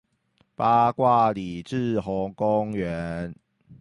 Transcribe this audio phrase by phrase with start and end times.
[0.55, 3.35] 八卦里滯洪公園